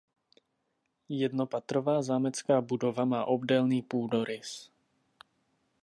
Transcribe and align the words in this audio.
Jednopatrová 1.09 2.01
zámecká 2.01 2.61
budova 2.61 3.05
má 3.05 3.25
obdélný 3.25 3.81
půdorys. 3.81 4.71